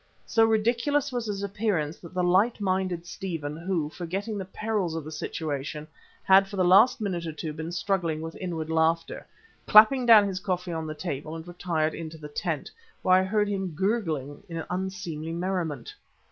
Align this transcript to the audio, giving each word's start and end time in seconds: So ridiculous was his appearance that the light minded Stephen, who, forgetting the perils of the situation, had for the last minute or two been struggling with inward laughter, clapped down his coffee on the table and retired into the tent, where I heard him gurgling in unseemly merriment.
So 0.25 0.43
ridiculous 0.45 1.11
was 1.11 1.27
his 1.27 1.43
appearance 1.43 1.99
that 1.99 2.15
the 2.15 2.23
light 2.23 2.59
minded 2.59 3.05
Stephen, 3.05 3.55
who, 3.55 3.87
forgetting 3.91 4.39
the 4.39 4.45
perils 4.45 4.95
of 4.95 5.03
the 5.03 5.11
situation, 5.11 5.87
had 6.23 6.47
for 6.47 6.55
the 6.55 6.65
last 6.65 6.99
minute 7.01 7.27
or 7.27 7.31
two 7.31 7.53
been 7.53 7.71
struggling 7.71 8.19
with 8.19 8.35
inward 8.37 8.71
laughter, 8.71 9.27
clapped 9.67 10.07
down 10.07 10.27
his 10.27 10.39
coffee 10.39 10.73
on 10.73 10.87
the 10.87 10.95
table 10.95 11.35
and 11.35 11.47
retired 11.47 11.93
into 11.93 12.17
the 12.17 12.29
tent, 12.29 12.71
where 13.03 13.13
I 13.15 13.21
heard 13.23 13.47
him 13.47 13.75
gurgling 13.75 14.41
in 14.49 14.63
unseemly 14.71 15.33
merriment. 15.33 15.93